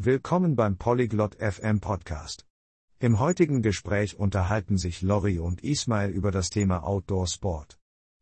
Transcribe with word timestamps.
Willkommen 0.00 0.54
beim 0.54 0.76
Polyglot 0.76 1.34
FM 1.40 1.80
Podcast. 1.80 2.46
Im 3.00 3.18
heutigen 3.18 3.62
Gespräch 3.62 4.16
unterhalten 4.16 4.78
sich 4.78 5.02
Lori 5.02 5.40
und 5.40 5.64
Ismail 5.64 6.10
über 6.10 6.30
das 6.30 6.50
Thema 6.50 6.84
Outdoor 6.84 7.26
Sport. 7.26 7.80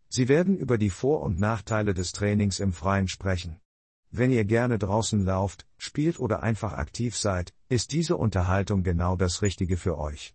Sie 0.08 0.26
werden 0.26 0.56
über 0.56 0.78
die 0.78 0.88
Vor- 0.88 1.20
und 1.20 1.38
Nachteile 1.38 1.92
des 1.92 2.12
Trainings 2.12 2.60
im 2.60 2.72
Freien 2.72 3.08
sprechen. 3.08 3.60
Wenn 4.10 4.30
ihr 4.30 4.46
gerne 4.46 4.78
draußen 4.78 5.22
lauft, 5.22 5.66
spielt 5.76 6.18
oder 6.18 6.42
einfach 6.42 6.72
aktiv 6.72 7.14
seid, 7.14 7.52
ist 7.68 7.92
diese 7.92 8.16
Unterhaltung 8.16 8.82
genau 8.82 9.14
das 9.14 9.42
Richtige 9.42 9.76
für 9.76 9.98
euch. 9.98 10.34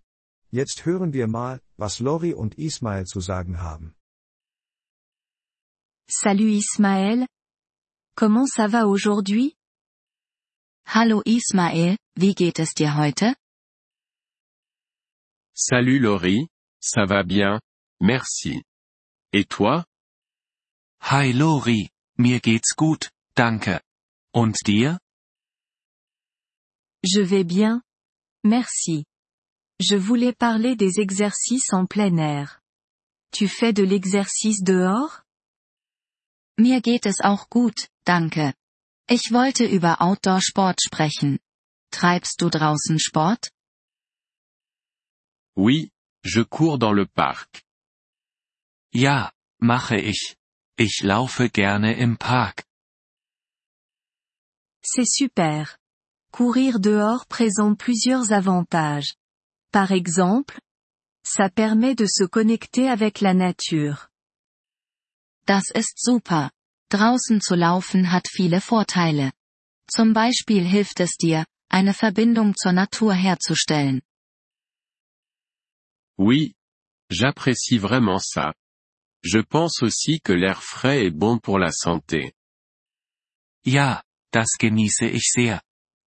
Jetzt 0.51 0.85
hören 0.85 1.11
wir 1.11 1.27
mal, 1.27 1.59
was 1.75 1.97
Lori 1.97 2.35
und 2.35 2.59
Ismail 2.59 3.07
zu 3.07 3.19
sagen 3.19 3.61
haben. 3.63 3.95
Salut 6.07 6.61
Ismaël. 6.61 7.25
Comment 8.15 8.47
ça 8.47 8.71
va 8.71 8.85
aujourd'hui? 8.85 9.55
Hallo 10.93 11.21
Ismael, 11.23 11.95
wie 12.17 12.35
geht 12.35 12.59
es 12.59 12.73
dir 12.73 12.97
heute? 12.97 13.33
Salut 15.55 16.01
Laurie, 16.01 16.49
ça 16.81 17.05
va 17.05 17.23
bien, 17.23 17.61
merci. 18.01 18.61
Et 19.31 19.45
toi? 19.47 19.85
Hi 20.99 21.31
Lori, 21.31 21.87
mir 22.17 22.41
geht's 22.41 22.75
gut, 22.75 23.09
danke. 23.37 23.79
Und 24.33 24.57
dir? 24.65 24.99
Je 27.05 27.21
vais 27.21 27.45
bien. 27.45 27.81
Merci. 28.43 29.05
Je 29.79 29.95
voulais 29.95 30.33
parler 30.33 30.75
des 30.75 30.99
exercices 30.99 31.71
en 31.71 31.85
plein 31.85 32.17
air. 32.17 32.59
Tu 33.31 33.47
fais 33.47 33.71
de 33.71 33.83
l'exercice 33.83 34.61
dehors? 34.61 35.23
Mir 36.57 36.81
geht 36.81 37.05
es 37.05 37.21
auch 37.21 37.47
gut, 37.49 37.87
danke. 38.05 38.53
Ich 39.13 39.33
wollte 39.33 39.65
über 39.65 40.01
Outdoor-Sport 40.01 40.81
sprechen. 40.81 41.37
Treibst 41.91 42.39
du 42.39 42.49
draußen 42.49 42.97
Sport? 42.97 43.51
Oui, 45.53 45.91
je 46.23 46.45
cours 46.45 46.79
dans 46.79 46.95
le 46.95 47.05
parc. 47.07 47.65
Ja, 48.93 49.33
mache 49.59 49.97
ich. 49.97 50.37
Ich 50.77 51.03
laufe 51.03 51.49
gerne 51.49 51.97
im 51.97 52.15
Park. 52.17 52.63
C'est 54.81 55.09
super. 55.09 55.77
Courir 56.31 56.79
dehors 56.79 57.25
présente 57.27 57.77
plusieurs 57.77 58.31
avantages. 58.31 59.17
Par 59.73 59.91
exemple, 59.91 60.61
ça 61.25 61.49
permet 61.49 61.95
de 61.95 62.05
se 62.07 62.23
connecter 62.23 62.87
avec 62.87 63.19
la 63.19 63.33
nature. 63.33 64.07
Das 65.45 65.69
ist 65.75 65.97
super. 65.97 66.49
Draußen 66.91 67.39
zu 67.39 67.55
laufen 67.55 68.11
hat 68.11 68.27
viele 68.27 68.59
Vorteile. 68.59 69.31
Zum 69.87 70.13
Beispiel 70.13 70.63
hilft 70.65 70.99
es 70.99 71.11
dir, 71.11 71.45
eine 71.69 71.93
Verbindung 71.93 72.53
zur 72.55 72.73
Natur 72.73 73.13
herzustellen. 73.13 74.01
Oui. 76.17 76.53
J'apprécie 77.09 77.77
vraiment 77.77 78.19
ça. 78.19 78.53
Je 79.23 79.39
pense 79.39 79.81
aussi 79.81 80.19
que 80.19 80.33
l'air 80.33 80.61
frais 80.63 81.05
est 81.05 81.15
bon 81.15 81.39
pour 81.39 81.59
la 81.59 81.71
santé. 81.71 82.33
Ja, 83.65 84.03
das 84.31 84.57
genieße 84.57 85.05
ich 85.07 85.31
sehr. 85.31 85.61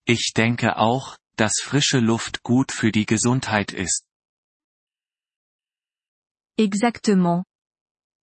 Ich 0.06 0.34
denke 0.36 0.78
auch, 0.78 1.18
dass 1.38 1.62
frische 1.62 2.00
Luft 2.00 2.42
gut 2.44 2.72
für 2.72 2.92
die 2.92 3.06
Gesundheit 3.06 3.72
ist. 3.72 4.04
Exactement. 6.58 7.44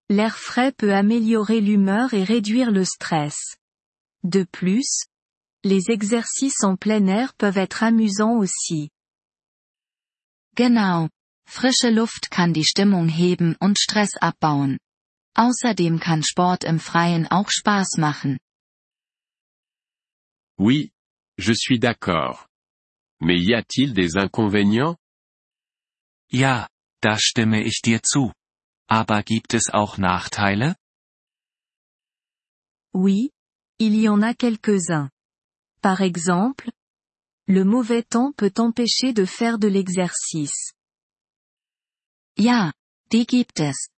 L'air 0.08 0.38
frais 0.38 0.72
peut 0.72 0.94
améliorer 0.94 1.60
l'humeur 1.60 2.14
et 2.14 2.24
réduire 2.24 2.70
le 2.70 2.84
stress. 2.84 3.56
De 4.22 4.44
plus, 4.44 5.04
les 5.64 5.90
exercices 5.90 6.62
en 6.64 6.76
plein 6.76 7.06
air 7.06 7.34
peuvent 7.34 7.58
être 7.58 7.82
amusants 7.82 8.36
aussi. 8.38 8.90
Genau. 10.56 11.08
Frische 11.46 11.90
Luft 11.90 12.30
kann 12.30 12.52
die 12.52 12.64
Stimmung 12.64 13.08
heben 13.08 13.56
und 13.60 13.78
Stress 13.78 14.16
abbauen. 14.20 14.78
Außerdem 15.34 16.00
kann 16.00 16.22
Sport 16.22 16.64
im 16.64 16.78
Freien 16.80 17.26
auch 17.30 17.50
Spaß 17.50 17.98
machen. 17.98 18.38
Oui. 20.58 20.90
Je 21.38 21.54
suis 21.54 21.78
d'accord. 21.78 22.48
Mais 23.20 23.40
y 23.40 23.54
a-t-il 23.54 23.94
des 23.94 24.16
inconvénients? 24.16 24.96
Ja, 26.32 26.68
da 27.00 27.16
stimme 27.16 27.62
ich 27.62 27.80
dir 27.80 28.02
zu. 28.02 28.32
Aber 28.88 29.22
gibt 29.22 29.52
es 29.54 29.68
auch 29.70 29.98
Nachteile? 29.98 30.76
Oui, 32.94 33.30
il 33.78 33.94
y 33.94 34.08
en 34.08 34.22
a 34.22 34.34
quelques-uns. 34.34 35.10
Par 35.82 36.00
exemple, 36.00 36.70
le 37.46 37.64
mauvais 37.64 38.02
temps 38.02 38.32
peut 38.34 38.52
empêcher 38.58 39.12
de 39.12 39.26
faire 39.26 39.58
de 39.58 39.68
l'exercice. 39.68 40.72
Ja, 42.36 42.72
die 43.12 43.26
gibt 43.26 43.60
es. 43.60 43.90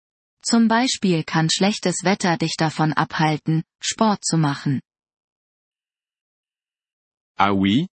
Zum 0.41 0.67
Beispiel 0.67 1.23
kann 1.23 1.49
schlechtes 1.49 2.03
Wetter 2.03 2.37
dich 2.37 2.55
davon 2.57 2.93
abhalten, 2.93 3.63
Sport 3.81 4.25
zu 4.25 4.37
machen. 4.37 4.81
Ah 7.37 7.53
oui? 7.53 7.87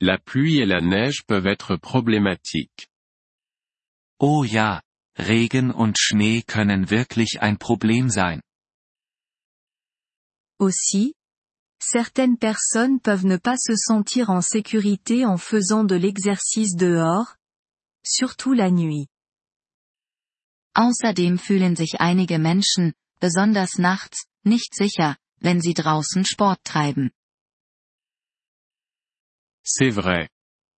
La 0.00 0.18
pluie 0.18 0.60
et 0.60 0.66
la 0.66 0.80
neige 0.80 1.24
peuvent 1.26 1.46
être 1.46 1.76
problématiques. 1.76 2.88
Oh 4.20 4.44
ja, 4.44 4.82
Regen 5.18 5.70
und 5.70 5.98
Schnee 5.98 6.42
können 6.42 6.90
wirklich 6.90 7.40
ein 7.40 7.58
Problem 7.58 8.10
sein. 8.10 8.40
Aussi, 10.58 11.14
certaines 11.80 12.38
personnes 12.38 13.00
peuvent 13.00 13.24
ne 13.26 13.38
pas 13.38 13.56
se 13.58 13.76
sentir 13.76 14.30
en 14.30 14.40
sécurité 14.40 15.24
en 15.24 15.36
faisant 15.36 15.84
de 15.84 15.96
l'exercice 15.96 16.74
dehors, 16.76 17.36
surtout 18.04 18.54
la 18.54 18.70
nuit. 18.70 19.08
Außerdem 20.74 21.38
fühlen 21.38 21.76
sich 21.76 22.00
einige 22.00 22.38
Menschen, 22.38 22.94
besonders 23.20 23.78
nachts, 23.78 24.26
nicht 24.42 24.74
sicher, 24.74 25.16
wenn 25.40 25.60
sie 25.60 25.74
draußen 25.74 26.24
Sport 26.24 26.64
treiben. 26.64 27.10
C'est 29.62 29.94
vrai. 29.94 30.28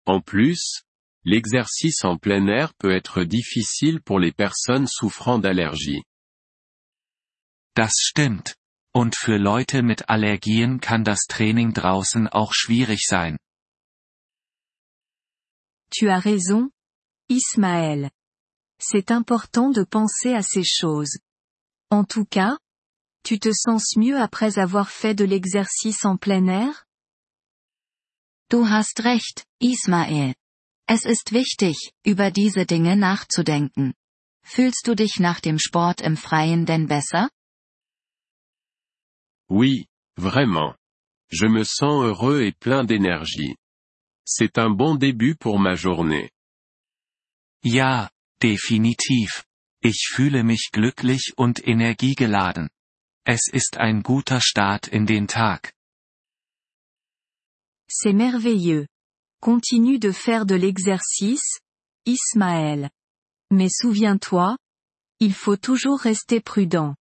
En 0.04 0.20
plus, 0.20 0.82
l'exercice 1.26 2.04
en 2.04 2.16
plein 2.16 2.46
air 2.46 2.72
peut 2.74 2.92
être 2.92 3.24
difficile 3.24 4.00
pour 4.00 4.20
les 4.20 4.32
personnes 4.32 4.86
souffrant 4.86 5.38
d'allergies. 5.38 6.02
Das 7.74 7.92
stimmt. 7.98 8.56
Und 8.94 9.14
für 9.14 9.36
Leute 9.36 9.82
mit 9.82 10.08
Allergien 10.08 10.80
kann 10.80 11.04
das 11.04 11.26
Training 11.28 11.74
draußen 11.74 12.28
auch 12.28 12.54
schwierig 12.54 13.04
sein. 13.06 13.36
Tu 15.90 16.08
as 16.08 16.24
raison, 16.24 16.70
Ismaël. 17.28 18.10
C'est 18.78 19.10
important 19.10 19.70
de 19.70 19.84
penser 19.84 20.32
à 20.32 20.42
ces 20.42 20.64
choses. 20.64 21.18
En 21.90 22.04
tout 22.04 22.24
cas, 22.24 22.58
tu 23.24 23.38
te 23.38 23.52
sens 23.52 23.96
mieux 23.96 24.18
après 24.18 24.58
avoir 24.58 24.88
fait 24.88 25.14
de 25.14 25.24
l'exercice 25.24 26.04
en 26.04 26.16
plein 26.16 26.46
air? 26.46 26.86
Du 28.48 28.64
hast 28.64 29.00
recht, 29.00 29.44
Ismael. 29.60 30.34
Es 30.88 31.04
ist 31.04 31.32
wichtig, 31.32 31.92
über 32.04 32.30
diese 32.30 32.64
Dinge 32.64 32.96
nachzudenken. 32.96 33.94
Fühlst 34.44 34.86
du 34.86 34.94
dich 34.94 35.18
nach 35.18 35.40
dem 35.40 35.58
Sport 35.58 36.00
im 36.00 36.16
Freien 36.16 36.64
denn 36.64 36.86
besser? 36.86 37.28
Oui, 39.48 39.88
vraiment. 40.16 40.76
Je 41.28 41.48
me 41.48 41.64
sens 41.64 42.04
heureux 42.04 42.40
et 42.40 42.56
plein 42.56 42.84
d'énergie. 42.84 43.56
C'est 44.24 44.58
un 44.58 44.70
bon 44.70 44.96
début 44.96 45.34
pour 45.34 45.58
ma 45.58 45.74
journée. 45.74 46.30
Ja, 47.64 48.08
definitiv. 48.40 49.44
Ich 49.82 50.08
fühle 50.14 50.44
mich 50.44 50.70
glücklich 50.72 51.32
und 51.36 51.66
energiegeladen. 51.66 52.70
Es 53.24 53.48
ist 53.52 53.76
ein 53.76 54.04
guter 54.04 54.40
Start 54.40 54.86
in 54.86 55.04
den 55.06 55.26
Tag. 55.26 55.74
C'est 57.88 58.14
merveilleux. 58.14 58.86
Continue 59.40 59.98
de 59.98 60.12
faire 60.12 60.46
de 60.46 60.54
l'exercice, 60.54 61.60
Ismaël. 62.06 62.90
Mais 63.50 63.68
souviens-toi, 63.68 64.56
il 65.20 65.34
faut 65.34 65.56
toujours 65.56 66.00
rester 66.00 66.40
prudent. 66.40 66.94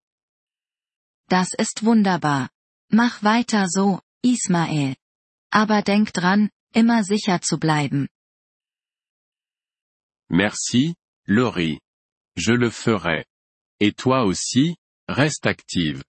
Das 1.29 1.49
ist 1.57 1.83
wunderbar. 1.83 2.49
Mach 2.91 3.23
weiter 3.23 3.67
so, 3.67 3.99
Ismael. 4.23 4.95
Aber 5.51 5.81
denk 5.81 6.13
dran, 6.13 6.49
immer 6.73 7.03
sicher 7.03 7.41
zu 7.41 7.57
bleiben. 7.57 8.07
Merci, 10.29 10.95
Laurie. 11.27 11.79
Je 12.35 12.53
le 12.53 12.69
ferai. 12.69 13.25
Et 13.79 13.93
toi 13.93 14.23
aussi, 14.25 14.75
reste 15.07 15.45
active. 15.47 16.03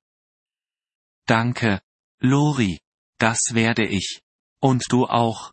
Danke, 1.26 1.80
Lori. 2.20 2.80
Das 3.18 3.54
werde 3.54 3.86
ich. 3.86 4.20
Und 4.62 4.84
du 4.90 5.06
auch, 5.06 5.52